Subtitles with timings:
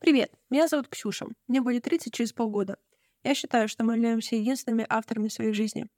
[0.00, 1.26] Привет, меня зовут Ксюша.
[1.46, 2.78] Мне будет 30 через полгода.
[3.22, 5.88] Я считаю, что мы являемся единственными авторами своей жизни.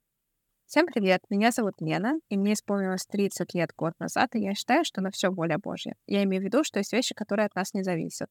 [0.67, 4.85] Всем привет, меня зовут Лена, и мне исполнилось 30 лет год назад, и я считаю,
[4.85, 5.95] что на все воля Божья.
[6.09, 8.29] Я имею в виду, что есть вещи, которые от нас не зависят.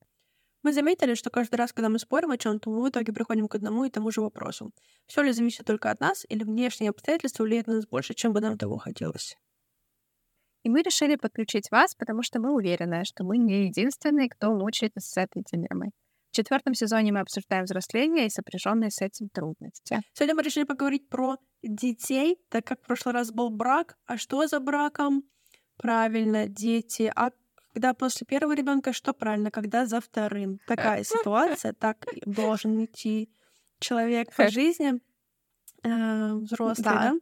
[0.62, 3.55] Мы заметили, что каждый раз, когда мы спорим о чем-то, мы в итоге приходим к
[3.55, 4.73] одному и тому же вопросу.
[5.07, 8.41] Все ли зависит только от нас, или внешние обстоятельства влияют на нас больше, чем бы
[8.41, 9.38] нам того хотелось?
[10.64, 15.00] И мы решили подключить вас, потому что мы уверены, что мы не единственные, кто мучается
[15.00, 15.91] с этой дилеммой.
[16.32, 19.99] В четвертом сезоне мы обсуждаем взросление и сопряженные с этим трудности.
[20.13, 23.98] Сегодня мы решили поговорить про детей, так как в прошлый раз был брак.
[24.05, 25.23] А что за браком?
[25.77, 27.12] Правильно, дети.
[27.16, 27.32] А
[27.73, 30.59] когда после первого ребенка, что правильно, когда за вторым.
[30.68, 33.30] Такая ситуация, так должен идти
[33.80, 35.02] человек по жизни
[35.84, 37.13] э, взрослый, да.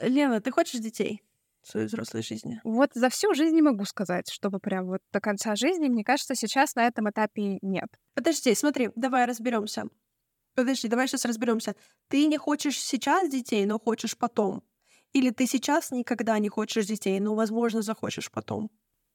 [0.00, 0.06] да?
[0.06, 1.22] Лена, ты хочешь детей
[1.66, 2.60] своей взрослой жизни?
[2.64, 6.34] Вот за всю жизнь не могу сказать, чтобы прям вот до конца жизни, мне кажется,
[6.34, 7.88] сейчас на этом этапе нет.
[8.14, 9.84] Подожди, смотри, давай разберемся.
[10.54, 11.74] Подожди, давай сейчас разберемся.
[12.08, 14.62] Ты не хочешь сейчас детей, но хочешь потом.
[15.12, 18.70] Или ты сейчас никогда не хочешь детей, но, возможно, захочешь потом.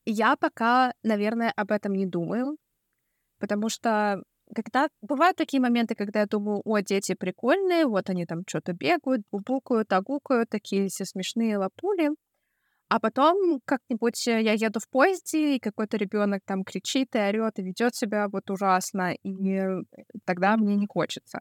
[0.05, 2.57] Я пока, наверное, об этом не думаю,
[3.39, 4.23] потому что
[4.55, 9.23] когда бывают такие моменты, когда я думаю, о, дети прикольные, вот они там что-то бегают,
[9.31, 12.11] бубукают, агукают, такие все смешные лапули.
[12.89, 17.63] А потом как-нибудь я еду в поезде, и какой-то ребенок там кричит и орет и
[17.63, 19.61] ведет себя вот ужасно, и
[20.25, 21.39] тогда мне не хочется.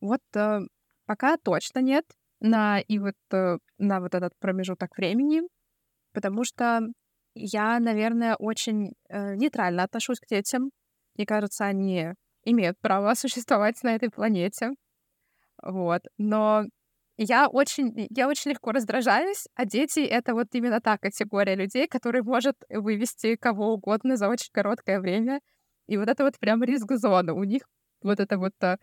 [0.00, 0.60] Вот э,
[1.06, 2.04] пока точно нет
[2.40, 5.42] на и вот э, на вот этот промежуток времени,
[6.12, 6.80] потому что
[7.34, 10.70] я, наверное, очень э, нейтрально отношусь к детям.
[11.16, 12.12] Мне кажется, они
[12.44, 14.70] имеют право существовать на этой планете.
[15.62, 16.02] Вот.
[16.18, 16.64] Но
[17.16, 22.22] я очень, я очень легко раздражаюсь, а дети— это вот именно та категория людей, которая
[22.22, 25.40] может вывести кого угодно за очень короткое время.
[25.86, 27.34] И вот это вот прям риск-зона.
[27.34, 27.62] У них
[28.02, 28.76] вот это вот э,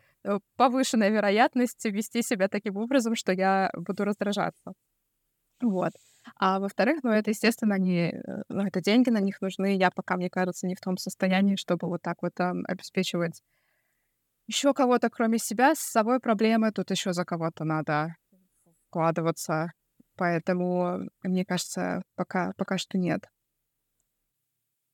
[0.56, 4.74] повышенная вероятность вести себя таким образом, что я буду раздражаться.
[5.62, 5.92] Вот.
[6.38, 7.74] А во-вторых, ну, это, естественно.
[7.74, 9.76] Э, ну, это деньги на них нужны.
[9.76, 13.42] Я пока, мне кажется, не в том состоянии, чтобы вот так вот um, обеспечивать
[14.48, 15.76] еще кого-то, кроме себя.
[15.76, 18.16] С собой проблемы, тут еще за кого-то надо
[18.92, 19.72] вкладываться.
[20.18, 23.30] Поэтому, мне кажется, пока, пока что нет.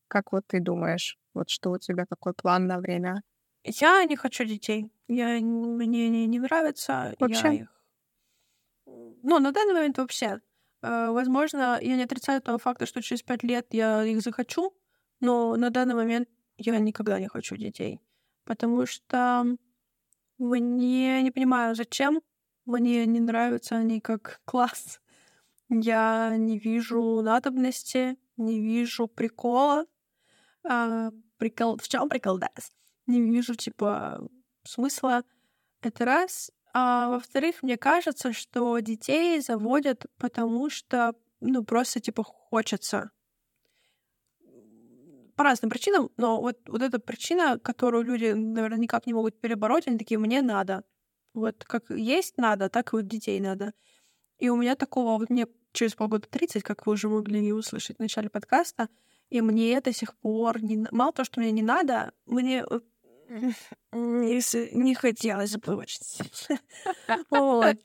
[0.07, 3.23] Как вот ты думаешь, вот что у тебя, какой план на время?
[3.63, 4.91] Я не хочу детей.
[5.07, 7.15] Я, мне не, не нравится.
[7.19, 7.47] Вообще?
[7.47, 7.83] Я их...
[8.85, 10.39] Ну, на данный момент вообще.
[10.81, 14.73] Э, возможно, я не отрицаю того факта, что через пять лет я их захочу,
[15.19, 17.99] но на данный момент я никогда не хочу детей.
[18.45, 19.57] Потому что
[20.37, 22.21] мне не понимаю, зачем.
[22.67, 24.99] Мне не нравятся они как класс.
[25.69, 29.85] Я не вижу надобности, не вижу прикола.
[30.65, 31.77] А, прикол...
[31.77, 32.49] В чем прикол, да?
[33.05, 34.19] Не вижу, типа,
[34.65, 35.23] смысла.
[35.81, 36.51] Это раз.
[36.73, 43.11] А во-вторых, мне кажется, что детей заводят, потому что, ну, просто, типа, хочется.
[45.37, 49.87] По разным причинам, но вот, вот эта причина, которую люди, наверное, никак не могут перебороть,
[49.87, 50.83] они такие, мне надо.
[51.37, 53.73] Вот как есть надо, так и вот детей надо.
[54.39, 58.01] И у меня такого, вот мне через полгода 30, как вы уже могли услышать в
[58.01, 58.89] начале подкаста,
[59.29, 60.87] и мне до сих пор не...
[60.91, 62.63] Мало того, что мне не надо, мне
[63.91, 65.83] если не хотелось бы.
[67.29, 67.77] Вот.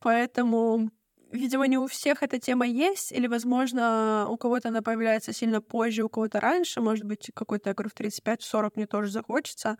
[0.00, 0.90] Поэтому,
[1.32, 6.04] видимо, не у всех эта тема есть, или, возможно, у кого-то она появляется сильно позже,
[6.04, 9.78] у кого-то раньше, может быть, какой-то, я говорю, в 35-40 мне тоже захочется.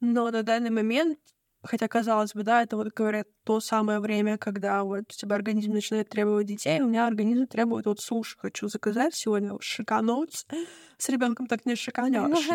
[0.00, 1.18] Но на данный момент
[1.64, 5.72] Хотя, казалось бы, да, это вот, говорят, то самое время, когда вот у тебя организм
[5.72, 6.80] начинает требовать детей.
[6.82, 8.36] У меня организм требует вот суши.
[8.38, 10.46] Хочу заказать сегодня шикануть.
[10.98, 12.46] С ребенком так не шиканешь,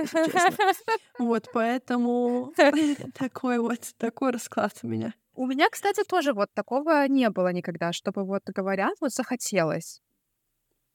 [1.19, 2.53] Вот, поэтому
[3.17, 5.13] такой вот, такой расклад у меня.
[5.33, 10.01] У меня, кстати, тоже вот такого не было никогда, чтобы вот говорят, вот захотелось.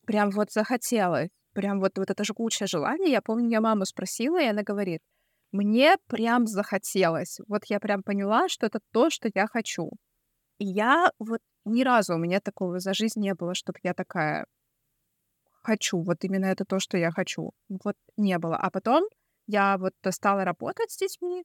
[0.06, 1.30] Прям вот захотелось.
[1.52, 3.10] Прям вот, вот это жгучее желание.
[3.10, 5.00] Я помню, я маму спросила, и она говорит,
[5.54, 7.38] мне прям захотелось.
[7.46, 9.90] Вот я прям поняла, что это то, что я хочу.
[10.58, 14.46] И я вот ни разу у меня такого за жизнь не было, чтобы я такая
[15.62, 17.52] хочу, вот именно это то, что я хочу.
[17.68, 18.56] Вот не было.
[18.56, 19.04] А потом
[19.46, 21.44] я вот стала работать с детьми,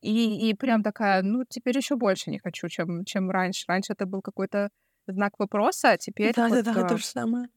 [0.00, 3.64] и, и прям такая, ну, теперь еще больше не хочу, чем, чем раньше.
[3.66, 4.68] Раньше это был какой-то
[5.08, 6.34] знак вопроса, а теперь...
[6.34, 7.48] Да-да-да, вот, да, то же самое.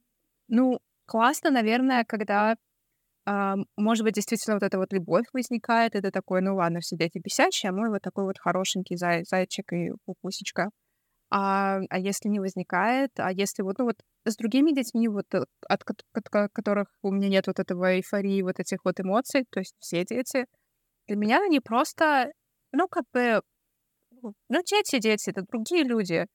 [0.47, 2.55] Ну, классно, наверное, когда
[3.75, 7.71] может быть, действительно вот эта вот любовь возникает, это такой, ну ладно, все дети бесячие,
[7.71, 10.69] а мой вот такой вот хорошенький зай, зайчик и пупусечка.
[11.29, 15.43] А, а если не возникает, а если вот, ну вот с другими детьми, вот э,
[15.67, 19.59] от, от, от которых у меня нет вот этого эйфории, вот этих вот эмоций, то
[19.59, 20.45] есть все дети,
[21.07, 22.31] для меня они просто,
[22.71, 23.41] ну, как бы,
[24.21, 26.27] ну, дети, дети, это другие люди.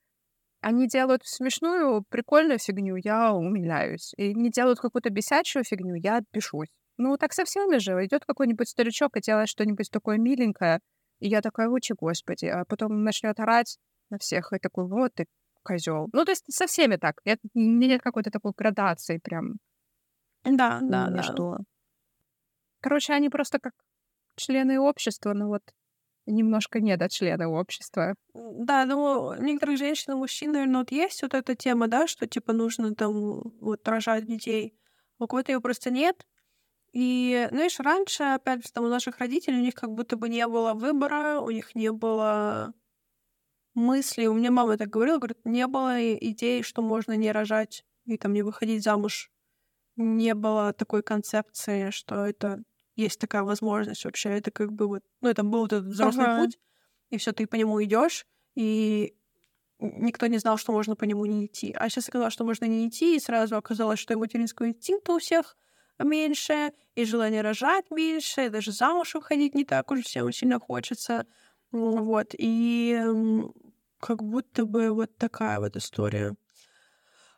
[0.61, 4.13] Они делают смешную, прикольную фигню, я умиляюсь.
[4.17, 6.69] И не делают какую-то бесячую фигню, я бешусь.
[7.03, 7.93] Ну, так со всеми же.
[8.05, 10.79] Идет какой-нибудь старичок и делает что-нибудь такое миленькое,
[11.19, 13.79] и я такая, учи, господи, а потом начнет орать
[14.11, 15.27] на всех, и такой, вот ты
[15.65, 16.09] козел.
[16.13, 17.17] Ну, то есть со всеми так.
[17.25, 19.55] Это, нет какой-то такой градации прям.
[20.45, 21.23] Да, да, да.
[21.23, 21.59] Что...
[22.81, 23.75] Короче, они просто как
[24.37, 25.63] члены общества, ну вот
[26.27, 28.15] немножко не до члена общества.
[28.33, 32.29] Да, ну, у некоторых женщин и мужчин, наверное, вот есть вот эта тема, да, что,
[32.29, 34.79] типа, нужно там вот рожать детей.
[35.19, 36.25] У кого-то ее просто нет.
[36.93, 40.47] И, знаешь, раньше, опять же, там у наших родителей, у них как будто бы не
[40.47, 42.75] было выбора, у них не было
[43.75, 44.27] мысли.
[44.27, 48.35] У меня мама так говорила, говорит, не было идеи, что можно не рожать и там
[48.35, 49.31] не выходить замуж.
[49.97, 52.63] Не было такой концепции, что это
[52.95, 54.31] есть такая возможность вообще.
[54.31, 56.43] Это как бы вот, ну, это был этот взрослый ага.
[56.43, 56.59] путь,
[57.11, 59.15] и все, ты по нему идешь, и
[59.79, 61.75] никто не знал, что можно по нему не идти.
[61.79, 65.19] А сейчас сказала, что можно не идти, и сразу оказалось, что и материнского инстинкта у
[65.19, 65.57] всех
[66.03, 71.27] меньше, и желание рожать меньше, и даже замуж уходить не так уж всем сильно хочется.
[71.71, 73.01] Вот, и
[73.99, 76.35] как будто бы вот такая вот история.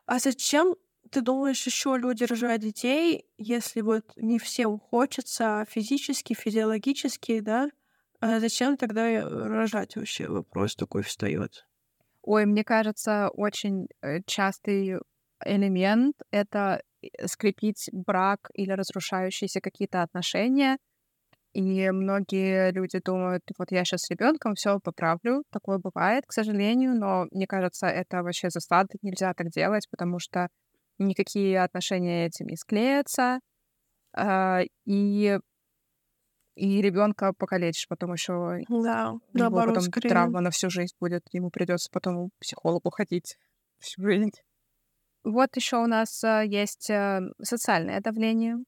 [0.07, 0.75] А зачем
[1.11, 7.69] ты думаешь, еще люди рожают детей, если вот не всем хочется физически, физиологически, да?
[8.21, 10.27] А зачем тогда рожать вообще?
[10.29, 11.67] Вопрос такой встает.
[12.23, 14.99] Ой, мне кажется, очень э, частый
[15.45, 16.83] элемент— это э,
[17.27, 20.79] скрепить брак или разрушающиеся какие-то отношения.
[21.53, 25.45] И многие люди думают, вот я сейчас с ребенком все поправлю.
[25.53, 30.49] Такое бывает, к сожалению, но мне кажется, это вообще засада, нельзя так делать, потому что
[30.99, 33.39] никакие отношения этим не склеятся.
[34.17, 35.39] А, и
[36.56, 38.61] и ребенка покалечишь потом еще.
[38.69, 40.09] Да, наоборот, потом скорее.
[40.09, 41.23] травма на всю жизнь будет.
[41.33, 43.37] Ему придется потом психологу ходить
[43.81, 44.31] всю жизнь.
[45.25, 48.59] Вот еще у нас а, есть а, социальное давление.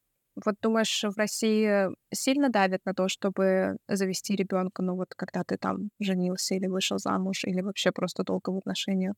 [0.45, 5.57] Вот думаешь, в России сильно давят на то, чтобы завести ребенка, ну вот когда ты
[5.59, 9.15] там женился или вышел замуж, или вообще просто долго в отношениях?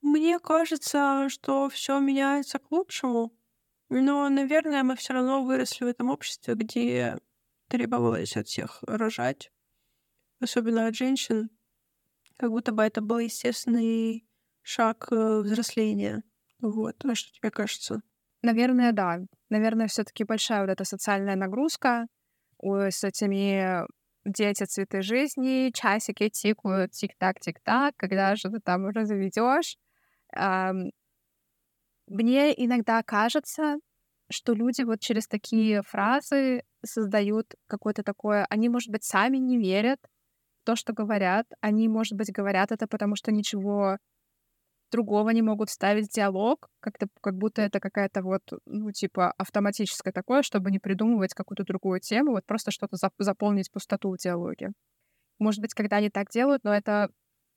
[0.00, 3.32] Мне кажется, что все меняется к лучшему.
[3.90, 7.16] Но, наверное, мы все равно выросли в этом обществе, где
[7.68, 9.50] требовалось от всех рожать,
[10.40, 11.50] особенно от женщин,
[12.36, 14.27] как будто бы это был естественный
[14.68, 16.22] шаг э, взросления.
[16.60, 18.02] Вот, а что тебе кажется?
[18.42, 19.20] Наверное, да.
[19.48, 22.06] Наверное, все-таки большая вот эта социальная нагрузка
[22.62, 23.86] с этими
[24.24, 29.78] дети цветы жизни, часики тикают, тик-так, тик-так, когда же ты там уже заведешь.
[32.08, 33.76] Мне иногда кажется,
[34.30, 38.46] что люди вот через такие фразы создают какое-то такое...
[38.50, 40.00] Они, может быть, сами не верят
[40.62, 41.46] в то, что говорят.
[41.60, 43.96] Они, может быть, говорят это, потому что ничего
[44.90, 50.12] другого не могут вставить в диалог, как-то как будто это какая-то вот, ну, типа, автоматическое
[50.12, 54.70] такое, чтобы не придумывать какую-то другую тему, вот просто что-то зап- заполнить пустоту в диалоге.
[55.38, 57.10] Может быть, когда они так делают, но это,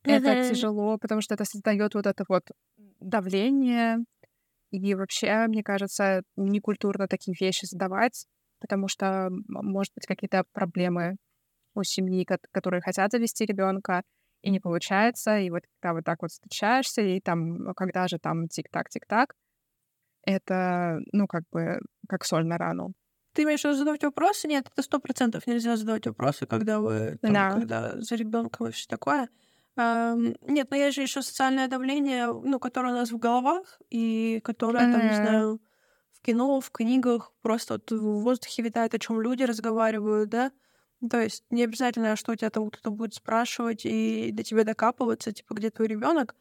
[0.03, 2.43] это тяжело, потому что это создает вот это вот
[2.99, 3.99] давление.
[4.71, 8.25] И вообще, мне кажется, некультурно такие вещи задавать,
[8.59, 11.17] потому что, может быть, какие-то проблемы
[11.75, 14.03] у семьи, которые хотят завести ребенка,
[14.41, 18.47] и не получается, и вот когда вот так вот встречаешься, и там, когда же там
[18.47, 19.35] тик-так, тик-так,
[20.23, 22.93] это, ну, как бы, как соль на рану.
[23.33, 24.47] Ты имеешь в виду задавать вопросы?
[24.47, 27.51] Нет, это сто процентов нельзя задавать вопросы, когда вы, там, да.
[27.51, 29.29] когда за ребенком и все такое.
[29.77, 34.91] Нет, но есть же еще социальное давление, ну, которое у нас в головах, и которое,
[34.91, 35.61] там, не знаю,
[36.11, 40.51] в кино, в книгах, просто вот в воздухе витает, о чем люди разговаривают, да.
[41.09, 45.31] То есть не обязательно, что у тебя там кто-то будет спрашивать и до тебя докапываться,
[45.31, 46.35] типа, где твой ребенок.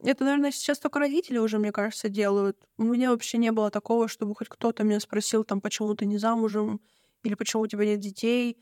[0.00, 2.58] Это, наверное, сейчас только родители уже, мне кажется, делают.
[2.76, 6.18] У меня вообще не было такого, чтобы хоть кто-то меня спросил, там, почему ты не
[6.18, 6.80] замужем,
[7.22, 8.58] или почему у тебя нет детей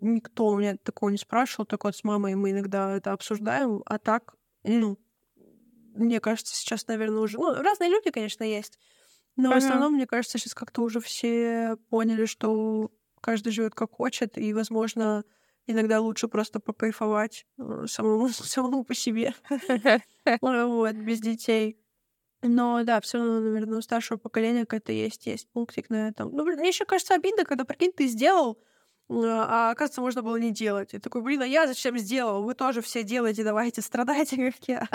[0.00, 3.98] никто у меня такого не спрашивал, только вот с мамой мы иногда это обсуждаем, а
[3.98, 4.34] так,
[4.64, 4.98] ну,
[5.94, 7.38] мне кажется, сейчас, наверное, уже...
[7.38, 8.78] Ну, разные люди, конечно, есть,
[9.36, 9.60] но ага.
[9.60, 12.90] в основном, мне кажется, сейчас как-то уже все поняли, что
[13.22, 15.24] каждый живет как хочет, и, возможно,
[15.66, 19.34] иногда лучше просто покайфовать э, самому, самому по себе.
[20.40, 21.78] Вот, без детей.
[22.42, 26.30] Но да, все равно, наверное, у старшего поколения какая-то есть, есть пунктик на этом.
[26.32, 28.60] Ну, блин, мне еще кажется обидно, когда, прикинь, ты сделал,
[29.08, 30.94] а оказывается, можно было не делать.
[30.94, 32.42] И такой, блин, а я зачем сделал?
[32.42, 34.88] Вы тоже все делаете, давайте страдайте, как я.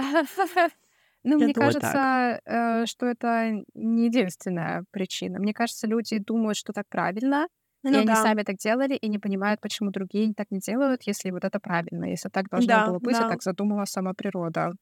[1.23, 5.39] Ну, мне кажется, э, что это не единственная причина.
[5.39, 7.47] Мне кажется, люди думают, что так правильно,
[7.89, 8.17] и Ну они да.
[8.17, 12.05] сами так делали, и не понимают, почему другие так не делают, если вот это правильно,
[12.05, 13.25] если так должно Да, было быть, и да.
[13.25, 14.73] так задумала сама природа.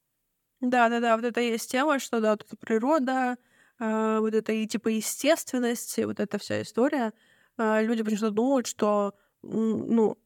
[0.62, 3.38] Да-да-да, вот это и есть тема, что да, эта природа,
[3.80, 7.14] а, вот это и типа естественность, и вот эта вся история.
[7.58, 10.18] А, Люди почему-то думают, что ну,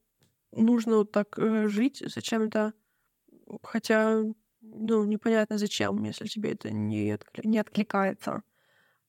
[0.52, 2.74] нужно вот так э, жить зачем-то,
[3.62, 4.22] хотя,
[4.62, 8.42] ну, непонятно зачем, если тебе это не, откли- не откликается.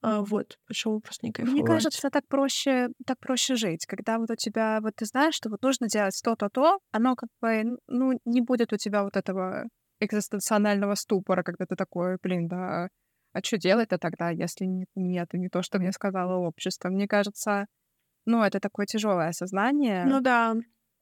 [0.02, 1.64] А, вот, почему просто не Мне кайфовать.
[1.64, 5.62] кажется, так проще, так проще жить, когда вот у тебя, вот ты знаешь, что вот
[5.62, 9.66] нужно делать то-то, то, оно как бы, ну, не будет у тебя вот этого
[10.00, 12.90] экзистенционального ступора, когда ты такой, блин, да,
[13.34, 16.90] а что делать-то тогда, если не- нет, не то, что мне сказала общество.
[16.90, 17.66] Мне кажется,
[18.26, 20.06] ну, это такое тяжелое осознание.
[20.08, 20.56] Ну да,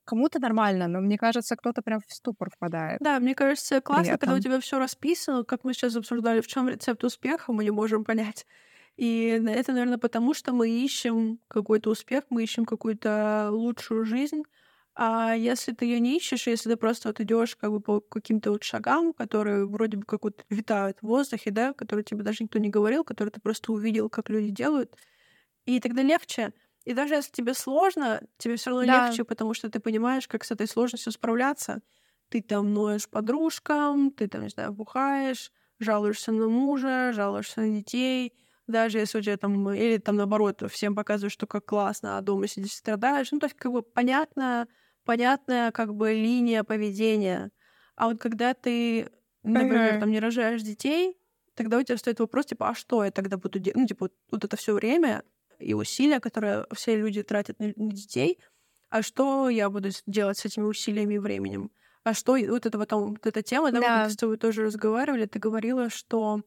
[0.06, 3.00] Кому-то нормально, но мне кажется, кто-то прям в ступор впадает.
[3.00, 6.68] да, мне кажется, классно, когда у тебя все расписано, как мы сейчас обсуждали, в чем
[6.68, 8.46] рецепт успеха, мы не можем понять.
[9.00, 14.44] И это, наверное, потому что мы ищем какой-то успех, мы ищем какую-то лучшую жизнь.
[14.96, 18.52] А если ты ее не ищешь, если ты просто вот идешь как бы по каким-то
[18.52, 22.60] вот шагам, которые вроде бы как вот витают в воздухе, да, которые тебе даже никто
[22.60, 24.98] не говорил, которые ты просто увидел, как люди делают,
[25.66, 26.54] и тогда легче.
[26.86, 28.92] И даже если тебе сложно, тебе все равно Да.
[28.92, 31.82] легче, потому что ты понимаешь, как с этой сложностью справляться.
[32.30, 38.34] Ты там ноешь подружкам, ты там, не знаю, бухаешь, жалуешься на мужа, жалуешься на детей.
[38.70, 42.48] Даже если у тебя там, или там наоборот, всем показываешь, что как классно, а дома
[42.48, 43.32] сидишь страдаешь.
[43.32, 44.68] Ну, то есть как бы понятная,
[45.06, 47.52] понятная как бы линия поведения.
[47.96, 49.10] А вот когда ты,
[49.44, 49.98] например, Ага.
[49.98, 51.18] там не рожаешь детей,
[51.56, 53.78] тогда у тебя стоит вопрос, типа, а что я тогда буду делать?
[53.78, 55.24] Ну, типа, вот, вот это все время
[55.58, 58.40] и усилия, которые все люди тратят на, на детей,
[58.90, 61.72] а что я буду делать с этими усилиями и временем?
[62.04, 63.92] А что, вот это потом, вот эта тема, да, мы Да.
[63.92, 66.42] как-то с тобой тоже разговаривали, ты говорила, что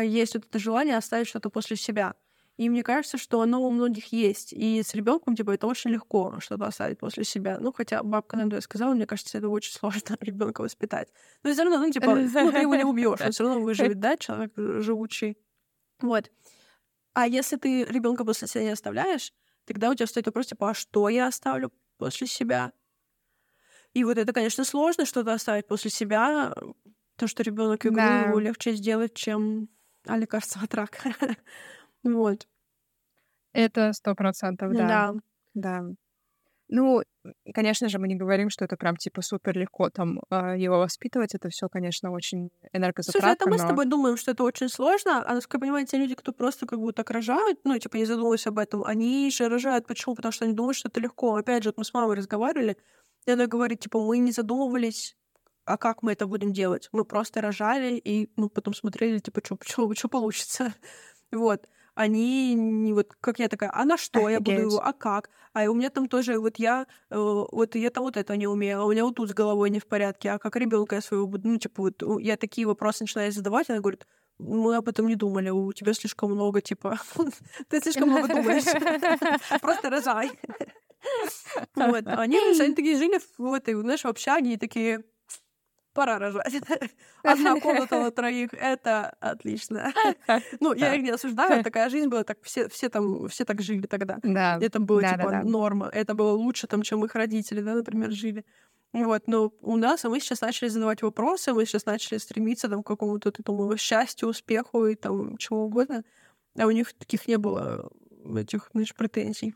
[0.00, 2.14] есть вот это желание оставить что-то после себя.
[2.58, 4.52] И мне кажется, что оно у многих есть.
[4.52, 7.58] И с ребенком, типа, это очень легко что-то оставить после себя.
[7.58, 11.08] Ну, хотя бабка надо сказала, мне кажется, это очень сложно ребенка воспитать.
[11.42, 14.16] Но все равно, ну, типа, ну, ты его не убьешь, он все равно выживет, да,
[14.16, 15.38] человек живучий.
[16.00, 16.30] Вот.
[17.14, 19.32] А если ты ребенка после себя не оставляешь,
[19.64, 22.72] тогда у тебя стоит вопрос, типа, а что я оставлю после себя?
[23.94, 26.54] И вот это, конечно, сложно что-то оставить после себя.
[27.16, 28.34] То, что ребенок игру Да.
[28.40, 29.68] легче сделать, чем
[30.06, 30.98] а лекарство от рака.
[32.04, 32.48] Вот.
[33.52, 34.88] Это сто процентов, да.
[34.88, 35.14] Да.
[35.54, 35.82] Да.
[36.68, 37.02] Ну,
[37.54, 41.34] конечно же, мы не говорим, что это прям типа супер легко там а, его воспитывать.
[41.34, 43.50] Это все, конечно, очень Слушай, это энергозатратно.
[43.50, 46.14] мы с но- тобой думаем, что это очень сложно, а насколько я понимаю, те люди,
[46.14, 49.86] кто просто как бы так рожают, ну, типа, не задумываясь об этом, они же рожают.
[49.86, 50.14] Почему?
[50.14, 51.36] Потому что они думают, что это легко.
[51.36, 52.78] Опять же, вот мы с мамой разговаривали,
[53.26, 55.14] и она говорит, типа, мы не задумывались,
[55.64, 56.88] а как мы это будем делать?
[56.92, 60.74] Мы просто рожали, и мы потом смотрели, типа, что получится.
[61.32, 61.66] Вот.
[61.94, 65.30] Они не вот, как я такая, а на что я буду его, а как?
[65.52, 68.80] А у меня там тоже, вот я, э, вот я там вот это не умею,
[68.80, 71.26] а у меня вот тут с головой не в порядке, а как ребенка я своего
[71.26, 74.06] буду, ну, типа, вот я такие вопросы начинаю задавать, она говорит,
[74.38, 76.98] мы об этом не думали, у тебя слишком много, типа,
[77.68, 78.64] ты слишком много думаешь,
[79.60, 80.30] просто рожай.
[81.74, 85.04] Вот, они, они такие жили в этой, знаешь, в общаге и такие,
[85.92, 86.54] пора рожать.
[87.22, 89.92] Одна комната на троих, это отлично.
[90.60, 93.86] Ну, я их не осуждаю, такая жизнь была, так все, все там, все так жили
[93.86, 94.18] тогда.
[94.22, 94.58] Да.
[94.60, 95.88] Это было, типа, норма.
[95.88, 98.44] Это было лучше, там, чем их родители, да, например, жили.
[98.92, 102.82] Вот, но у нас, а мы сейчас начали задавать вопросы, мы сейчас начали стремиться там,
[102.82, 106.04] к какому-то вот этому счастью, успеху и там чего угодно.
[106.58, 107.90] А у них таких не было
[108.36, 109.54] этих, знаешь, претензий.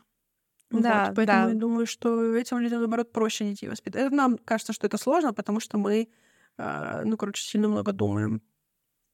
[0.71, 1.49] Вот, Да, поэтому да.
[1.49, 4.01] я думаю, что этим людям, наоборот, проще детей воспитать.
[4.07, 6.09] Это нам кажется, что это сложно, потому что мы,
[6.57, 8.41] ну, короче, сильно много думаем.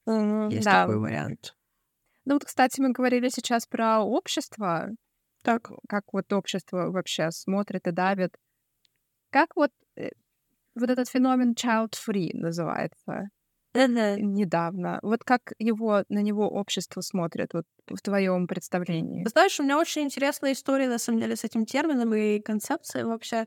[0.06, 0.86] Мгм, Есть да.
[0.86, 1.54] такой вариант.
[2.24, 4.88] Ну вот, кстати, мы говорили сейчас про общество,
[5.42, 8.36] Так, как вот общество вообще смотрит и давит.
[9.30, 10.10] Как вот э,
[10.76, 13.30] вот этот феномен child-free называется
[13.74, 15.00] недавно.
[15.02, 19.30] Вот как его на него общество смотрит вот в твоем представлении?
[19.32, 23.46] Знаешь, у меня очень интересная история, на самом деле, с этим термином и концепцией вообще.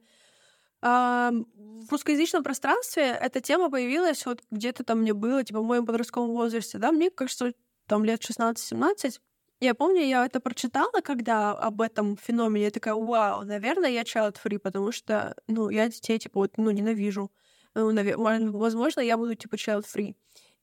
[0.82, 6.32] В русскоязычном пространстве эта тема появилась вот где-то там мне было, типа, в моем подростковом
[6.32, 7.54] возрасте, да, мне кажется,
[7.88, 9.20] там лет 16-17.
[9.60, 14.60] Я помню, я это прочитала, когда об этом феномене, я такая, вау, наверное, я child-free,
[14.60, 17.32] потому что, ну, я детей, типа, вот, ну, ненавижу.
[17.74, 20.16] Ну, возможно, я буду, типа, child-free.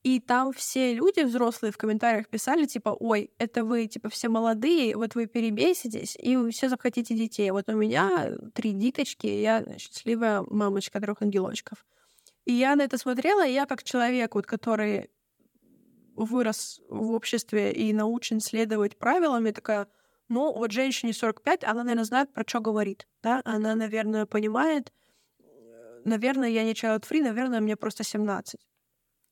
[0.05, 4.97] И там все люди взрослые в комментариях писали, типа, ой, это вы, типа, все молодые,
[4.97, 7.51] вот вы перебеситесь, и вы все захотите детей.
[7.51, 11.87] Вот у меня три диточки, и я счастливая мамочка трех ангелочков.
[12.45, 15.09] И я на это смотрела, и я как человек, вот, который
[16.17, 19.89] вырос в обществе и научен следовать правилам, я такая,
[20.29, 24.93] ну, вот женщине 45, она, наверное, знает, про что говорит, да, она, наверное, понимает,
[26.05, 28.61] наверное, я не child free, наверное, мне просто 17.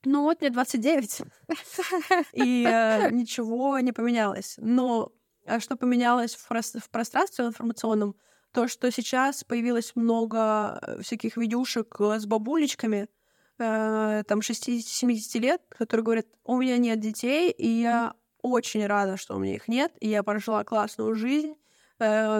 [0.05, 1.23] Ну вот мне 29,
[2.33, 4.55] и э, ничего не поменялось.
[4.59, 5.13] Но
[5.47, 8.17] а что поменялось в, прос- в пространстве информационном?
[8.53, 13.09] То, что сейчас появилось много э, всяких видюшек э, с бабулечками,
[13.59, 19.37] э, там 60-70 лет, которые говорят, у меня нет детей, и я очень рада, что
[19.37, 21.55] у меня их нет, и я прожила классную жизнь,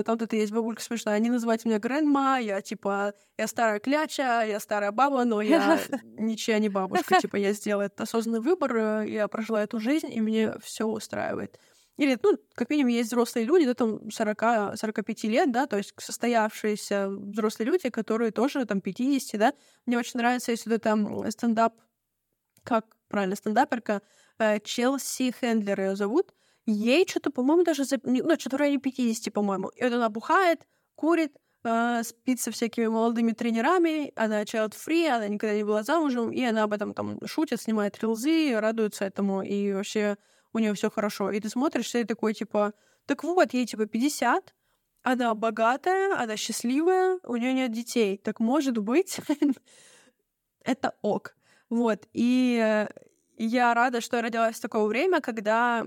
[0.05, 4.61] там вот есть бабулька смешная, они называют меня грандма, я типа, я старая кляча, я
[4.61, 9.29] старая баба, но я ничья не бабушка, типа, я сделала этот осознанный выбор, э, я
[9.29, 11.59] прожила эту жизнь, и мне все устраивает.
[11.99, 17.09] Или, ну, как минимум, есть взрослые люди, да, там, 40-45 лет, да, то есть состоявшиеся
[17.09, 19.53] взрослые люди, которые тоже, там, 50, да.
[19.87, 21.75] Мне очень нравится, если это там стендап,
[22.65, 24.01] как правильно, стендаперка,
[24.39, 26.33] э, Челси Хендлер ее зовут,
[26.67, 27.99] Ей что-то, по-моему, даже за...
[28.05, 29.69] ну, что-то в районе 50, по-моему.
[29.69, 35.57] И вот она бухает, курит, э, спит со всякими молодыми тренерами, она child-free, она никогда
[35.57, 40.17] не была замужем, и она об этом там шутит, снимает рилзы, радуется этому, и вообще
[40.53, 41.31] у нее все хорошо.
[41.31, 42.75] И ты смотришь, и такой, типа,
[43.07, 44.55] так вот, ей типа 50,
[45.03, 48.19] она богатая, она счастливая, у нее нет детей.
[48.19, 49.19] Так может быть,
[50.65, 51.35] это ок.
[51.69, 52.07] Вот.
[52.13, 52.87] И э,
[53.37, 55.87] я рада, что я родилась в такое время, когда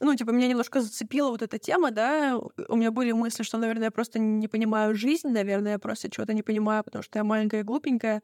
[0.00, 3.86] ну, типа, меня немножко зацепила вот эта тема, да, у меня были мысли, что, наверное,
[3.86, 7.60] я просто не понимаю жизнь, наверное, я просто чего-то не понимаю, потому что я маленькая
[7.60, 8.22] и глупенькая,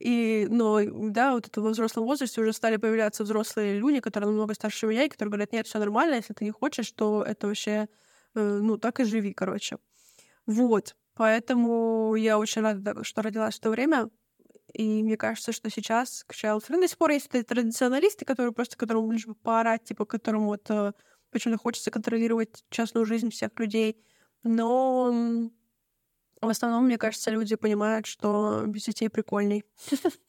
[0.00, 4.54] и, но, да, вот это во взрослом возрасте уже стали появляться взрослые люди, которые намного
[4.54, 7.88] старше меня, и которые говорят, нет, все нормально, если ты не хочешь, то это вообще,
[8.34, 9.78] э, ну, так и живи, короче.
[10.46, 14.10] Вот, поэтому я очень рада, что родилась в то время,
[14.72, 18.76] и мне кажется, что сейчас к child free до сих пор есть традиционалисты, которые просто
[18.76, 20.70] которому лишь бы поорать, типа, которому вот
[21.32, 23.96] почему-то хочется контролировать частную жизнь всех людей.
[24.44, 25.50] Но
[26.40, 29.64] в основном, мне кажется, люди понимают, что без детей прикольней.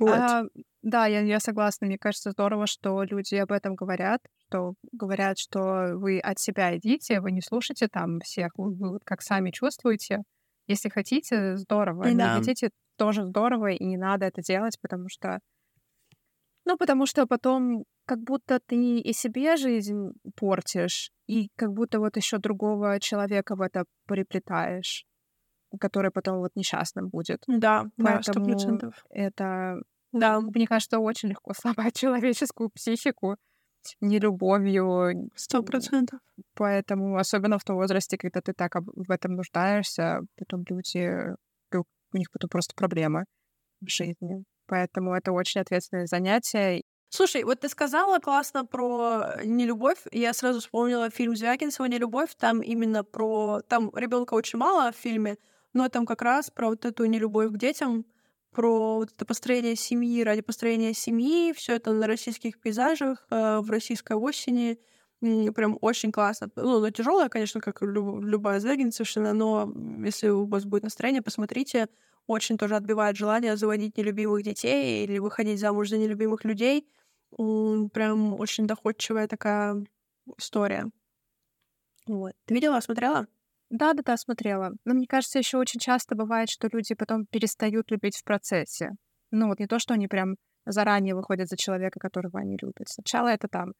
[0.00, 0.42] А,
[0.82, 1.86] да, я, я согласна.
[1.86, 7.20] Мне кажется, здорово, что люди об этом говорят, что говорят, что вы от себя идите,
[7.20, 10.24] вы не слушайте там всех, вы, вы как сами чувствуете.
[10.66, 12.04] Если хотите, здорово.
[12.04, 12.10] Да.
[12.10, 15.38] Не хотите, тоже здорово, и не надо это делать, потому что...
[16.64, 22.16] Ну, потому что потом как будто ты и себе жизнь портишь, и как будто вот
[22.16, 25.06] еще другого человека в это приплетаешь,
[25.80, 27.42] который потом вот несчастным будет.
[27.46, 29.04] Да, да, сто процентов.
[29.10, 33.36] Это, да, мне кажется, очень легко сломать человеческую психику
[34.00, 35.30] нелюбовью.
[35.34, 36.20] Сто процентов.
[36.54, 41.34] Поэтому, особенно в том возрасте, когда ты так в этом нуждаешься, потом люди,
[41.72, 43.24] у них потом просто проблемы
[43.80, 44.44] в жизни.
[44.66, 46.82] Поэтому это очень ответственное занятие.
[47.10, 50.00] Слушай, вот ты сказала классно про нелюбовь.
[50.10, 52.34] Я сразу вспомнила фильм Звягинцева «Нелюбовь».
[52.36, 53.60] Там именно про...
[53.68, 55.36] Там ребенка очень мало в фильме,
[55.72, 58.04] но там как раз про вот эту нелюбовь к детям,
[58.50, 63.70] про вот это построение семьи ради построения семьи, все это на российских пейзажах, э, в
[63.70, 64.78] российской осени.
[65.20, 66.50] Прям очень классно.
[66.56, 69.72] Ну, но тяжелая, конечно, как любая Звягинцевщина, но
[70.04, 71.88] если у вас будет настроение, посмотрите.
[72.26, 76.88] Очень тоже отбивает желание заводить нелюбимых детей или выходить замуж за нелюбимых людей—
[77.36, 79.84] Прям очень доходчивая такая
[80.38, 80.86] история.
[82.06, 82.32] Вот.
[82.44, 83.26] Ты видела, смотрела?
[83.70, 84.72] Да, да, да, смотрела.
[84.84, 88.90] Но мне кажется, еще очень часто бывает, что люди потом перестают любить в процессе.
[89.30, 92.88] Ну вот не то, что они прям заранее выходят за человека, которого они любят.
[92.88, 93.72] Сначала это там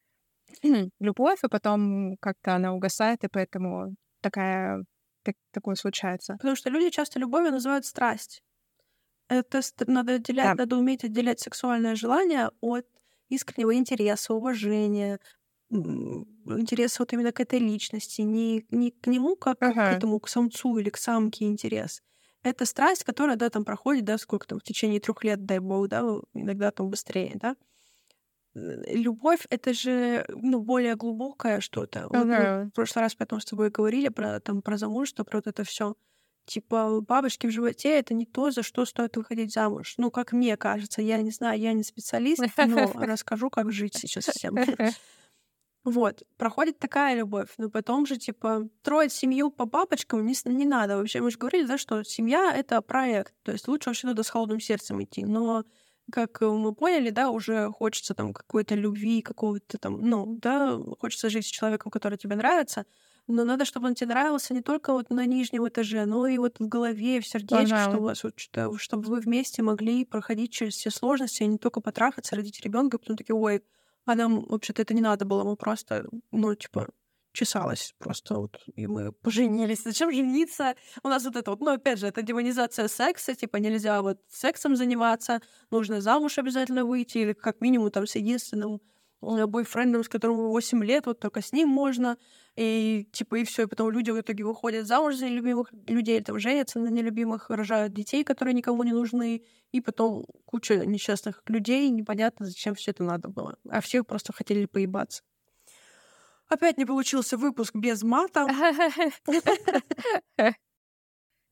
[1.00, 4.84] любовь, а потом как-то она угасает, и поэтому такая,
[5.24, 6.34] так, такое случается.
[6.34, 8.42] Потому что люди часто любовью называют страсть.
[9.28, 10.62] Это надо отделять, да.
[10.62, 12.86] надо уметь отделять сексуальное желание от
[13.28, 15.18] искреннего интереса, уважения,
[15.70, 19.90] интереса вот именно к этой личности, не, не к нему, как ага.
[19.90, 22.02] к этому, к самцу или к самке интерес.
[22.42, 25.88] Это страсть, которая, да, там проходит, да, сколько там, в течение трех лет, дай бог,
[25.88, 26.02] да,
[26.34, 27.56] иногда там быстрее, да.
[28.54, 32.06] Любовь— это же, ну, более глубокое что-то.
[32.08, 35.46] Вот мы в прошлый раз поэтому с тобой говорили про, там, про замужество, про вот
[35.46, 35.96] это все
[36.46, 39.94] типа бабочки в животе это не то, за что стоит выходить замуж.
[39.96, 44.26] Ну, как мне кажется, я не знаю, я не специалист, но расскажу, как жить сейчас
[44.26, 44.56] всем.
[45.84, 50.96] Вот, проходит такая любовь, но потом же, типа, строить семью по бабочкам не, не надо.
[50.96, 54.30] Вообще, мы же говорили, да, что семья— это проект, то есть лучше вообще туда с
[54.30, 55.26] холодным сердцем идти.
[55.26, 55.64] Но
[56.12, 61.46] как мы поняли, да, уже хочется там какой-то любви, какого-то там, ну, да, хочется жить
[61.46, 62.86] с человеком, который тебе нравится,
[63.26, 66.58] но надо, чтобы он тебе нравился не только вот на нижнем этаже, но и вот
[66.60, 70.90] в голове, в сердечке, чтобы, вас вот что- чтобы вы вместе могли проходить через все
[70.90, 73.62] сложности, а не только потрахаться, родить ребенка, потом такие, ой,
[74.04, 76.88] а нам вообще-то это не надо было, мы просто, ну, типа,
[77.34, 79.82] чесалось просто вот, и мы поженились.
[79.82, 80.74] Зачем жениться?
[81.02, 84.76] У нас вот это вот, ну, опять же, это демонизация секса, типа, нельзя вот сексом
[84.76, 88.80] заниматься, нужно замуж обязательно выйти, или как минимум там с единственным
[89.20, 92.16] э, бойфрендом, с которым 8 лет, вот только с ним можно,
[92.56, 96.38] и типа и все, и потом люди в итоге выходят замуж за нелюбимых людей, там
[96.38, 99.42] женятся на нелюбимых, рожают детей, которые никому не нужны,
[99.72, 103.56] и потом куча несчастных людей, непонятно, зачем все это надо было.
[103.68, 105.24] А всех просто хотели поебаться.
[106.54, 108.46] Опять не получился выпуск без мата.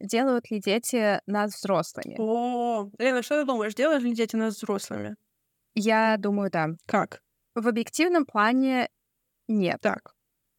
[0.00, 2.14] Делают ли дети нас взрослыми?
[2.20, 5.16] О, Лена, что ты думаешь, делают ли дети нас взрослыми?
[5.74, 6.68] Я думаю, да.
[6.86, 7.20] Как?
[7.56, 8.90] В объективном плане
[9.48, 9.80] нет.
[9.80, 10.14] Так.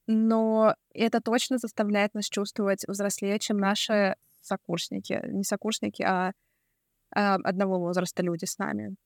[0.08, 5.22] Но это точно заставляет нас чувствовать взрослее, чем наши сокурсники.
[5.26, 6.34] Не сокурсники, а,
[7.16, 8.98] а одного возраста люди с нами.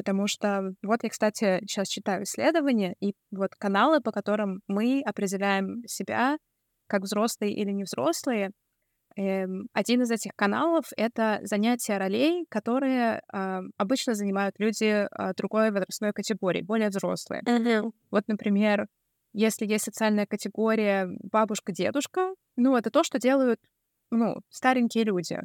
[0.00, 5.82] Потому что вот я, кстати, сейчас читаю исследования, и вот каналы, по которым мы определяем
[5.86, 6.38] себя
[6.86, 8.52] как взрослые или не взрослые,
[9.16, 15.70] эм, один из этих каналов— это занятия ролей, которые а, обычно занимают люди а, другой
[15.70, 17.42] возрастной категории, более взрослые.
[18.10, 18.86] Вот, например,
[19.34, 23.60] если есть социальная категория бабушка-дедушка, ну, это то, что делают,
[24.10, 25.40] ну, старенькие люди,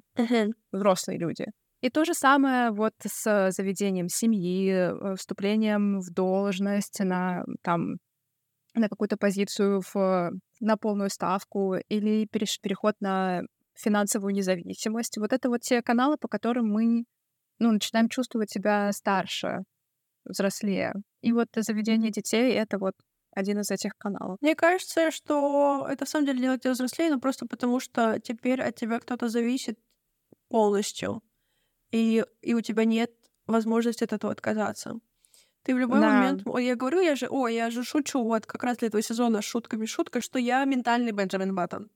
[0.71, 1.47] взрослые люди.
[1.85, 7.97] И то же самое вот с заведением семьи, э, вступлением в должность на, там,
[8.73, 13.43] на какую-то позицию в, на полную ставку или переход на
[13.75, 15.19] финансовую независимость.
[15.19, 17.03] Вот это вот те каналы, по которым мы
[17.59, 19.59] ну, начинаем чувствовать себя старше,
[20.23, 20.91] взрослее.
[21.21, 22.95] И вот заведение детей— это вот
[23.29, 24.39] один из этих каналов.
[24.41, 28.59] Мне кажется, что это в самом деле делает тебя взрослее, но просто потому, что теперь
[28.63, 29.77] от тебя кто-то зависит
[30.49, 31.21] полностью,
[31.91, 33.11] и, и у тебя нет
[33.47, 34.99] возможности от этого отказаться.
[35.63, 36.09] Ты в любой Да.
[36.11, 36.41] момент...
[36.45, 37.27] Ой, я говорю, я же...
[37.29, 41.11] Ой, я же шучу вот как раз для этого сезона шутками шутка, что я ментальный
[41.11, 41.89] Бенджамин Баттон.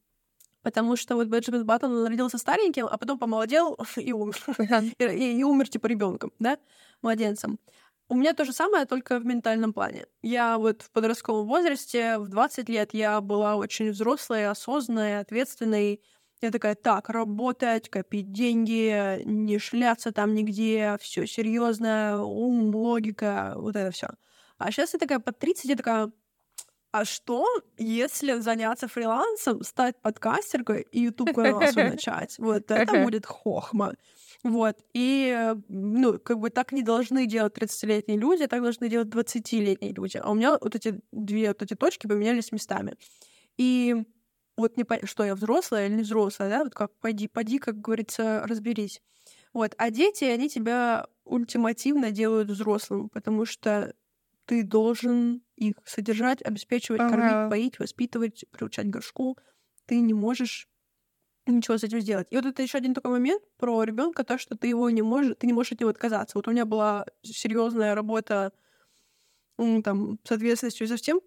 [0.61, 4.43] Потому что вот Бенджамин Баттон, он родился стареньким, а потом помолодел и умер.
[4.97, 6.57] И, и- и умер типа ребенком, да,
[7.01, 7.59] младенцем.
[8.11, 10.07] У меня то же самое, только в ментальном плане.
[10.23, 16.01] Я вот в подростковом возрасте, в 20 лет, я была очень взрослой, осознанной, ответственной.
[16.41, 23.75] Я такая, так, работать, копить деньги, не шляться там нигде, все серьезно, ум, логика, вот
[23.75, 24.07] это все.
[24.57, 26.11] А сейчас я такая под 30, я такая,
[26.91, 27.45] а что,
[27.77, 32.35] если заняться фрилансом, стать подкастеркой и YouTube канал начать?
[32.39, 33.93] Вот это будет хохма.
[34.43, 34.77] Вот.
[34.93, 40.17] И, ну, как бы так не должны делать 30-летние люди, так должны делать 20-летние люди.
[40.17, 42.95] А у меня вот эти две вот эти точки поменялись местами.
[43.57, 44.03] И
[44.59, 47.79] вот не пон- что я взрослая или не взрослая, да, вот как пойди, пойди, как
[47.81, 49.01] говорится, разберись.
[49.53, 49.75] Вот.
[49.77, 53.93] А дети, они тебя ультимативно делают взрослым, потому что
[54.45, 57.05] ты должен их содержать, обеспечивать, Ага.
[57.05, 59.37] кормить, поить, воспитывать, приучать горшку.
[59.85, 60.67] Ты не можешь
[61.47, 62.27] ничего с этим сделать.
[62.31, 65.35] И вот это еще один такой момент про ребенка, то, что ты его не можешь,
[65.39, 66.37] ты не можешь от него отказаться.
[66.37, 68.53] Вот у меня была серьезная работа
[69.83, 71.19] там, с ответственностью и со всем.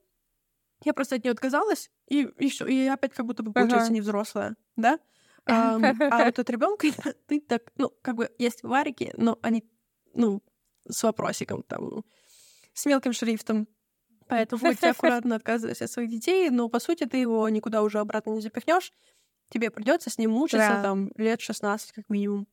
[0.84, 2.66] Я просто от нее отказалась, и, и все.
[2.66, 3.94] И опять как будто бы получается Ага.
[3.94, 4.98] не взрослая, да?
[5.48, 6.86] А вот от ребенка
[7.26, 9.64] ты так, ну, как бы есть варики, но они,
[10.14, 10.42] ну,
[10.88, 12.04] с вопросиком там,
[12.74, 13.68] с мелким шрифтом.
[14.28, 18.30] Поэтому будьте аккуратно отказываясь от своих детей, но по сути ты его никуда уже обратно
[18.30, 18.92] не запихнешь.
[19.50, 20.82] Тебе придется с ним мучиться Да.
[20.82, 22.46] там лет 16 как минимум.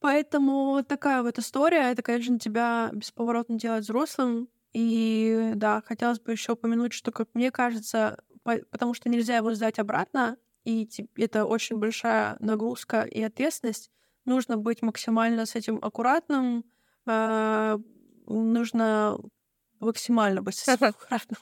[0.00, 4.48] Поэтому такая вот история, это, конечно, тебя бесповоротно делает взрослым.
[4.74, 9.78] И да, хотелось бы еще упомянуть, что, как мне кажется, потому что нельзя его сдать
[9.78, 13.90] обратно, и это очень большая нагрузка и ответственность,
[14.24, 16.64] нужно быть максимально с этим аккуратным,
[17.06, 17.78] а,
[18.26, 19.18] нужно
[19.80, 21.38] максимально быть с этим аккуратным.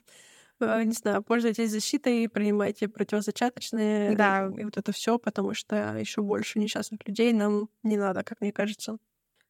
[0.61, 4.51] А, Не знаю, пользуйтесь защитой, принимайте противозачаточные Да.
[4.57, 8.53] и вот это все, потому что еще больше несчастных людей нам не надо, как мне
[8.53, 8.99] кажется.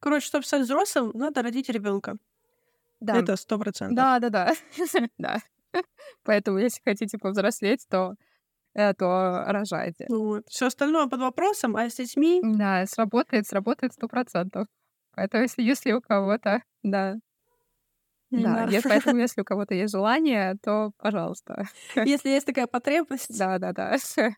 [0.00, 2.16] Короче, чтобы стать взрослым, надо родить ребенка.
[3.00, 3.16] Да.
[3.16, 3.96] Это сто процентов.
[3.96, 4.54] Да, да, да.
[5.18, 5.38] да.
[6.24, 8.14] Поэтому, если хотите повзрослеть, то,
[8.74, 10.06] э, то рожайте.
[10.48, 14.66] Все остальное под вопросом, а с детьми Да, сработает, сработает сто процентов.
[15.14, 17.16] Поэтому, если, если у кого-то, да,
[18.30, 18.72] да, надо.
[18.72, 21.68] если, поэтому, если у кого-то есть желание, то, пожалуйста.
[21.96, 23.96] Если есть такая потребность, Да, да, да.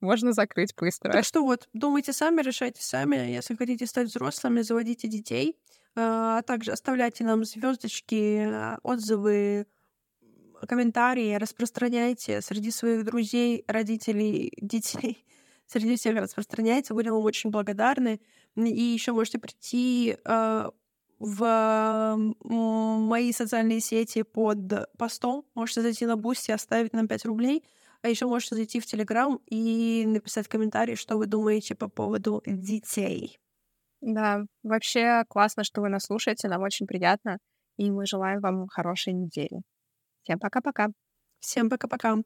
[0.00, 1.12] можно закрыть быстро.
[1.12, 3.16] Так что вот, думайте сами, решайте сами.
[3.16, 5.56] Если хотите стать взрослыми, заводите детей.
[5.94, 8.48] А также оставляйте нам звездочки,
[8.82, 9.66] отзывы,
[10.66, 15.24] комментарии, распространяйте среди своих друзей, родителей, детей.
[15.66, 18.20] Среди всех распространяйте, будем вам очень благодарны.
[18.56, 20.70] И еще можете прийти э,
[21.18, 24.58] в мои социальные сети под
[24.98, 25.44] постом.
[25.54, 27.64] Можете зайти на Boosty, оставить нам 5 рублей.
[28.02, 33.38] А еще можете зайти в Телеграм и написать комментарий, что вы думаете по поводу детей.
[34.00, 37.38] Да, вообще классно, что вы нас слушаете, нам очень приятно,
[37.76, 39.62] и мы желаем вам хорошей недели.
[40.24, 40.88] Всем пока-пока.
[41.40, 42.16] Всем пока-пока.